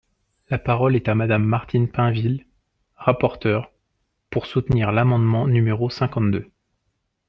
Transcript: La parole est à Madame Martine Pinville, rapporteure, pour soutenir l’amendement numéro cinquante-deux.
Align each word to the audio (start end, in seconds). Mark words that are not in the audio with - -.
La 0.49 0.57
parole 0.57 0.95
est 0.95 1.09
à 1.09 1.13
Madame 1.13 1.43
Martine 1.43 1.87
Pinville, 1.87 2.47
rapporteure, 2.95 3.69
pour 4.31 4.47
soutenir 4.47 4.91
l’amendement 4.91 5.45
numéro 5.45 5.91
cinquante-deux. 5.91 6.49